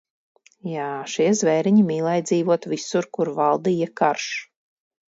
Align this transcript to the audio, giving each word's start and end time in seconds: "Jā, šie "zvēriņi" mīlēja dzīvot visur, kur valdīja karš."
"Jā, 0.69 0.85
šie 1.15 1.27
"zvēriņi" 1.41 1.85
mīlēja 1.91 2.25
dzīvot 2.31 2.67
visur, 2.75 3.13
kur 3.19 3.35
valdīja 3.41 3.93
karš." 4.05 4.31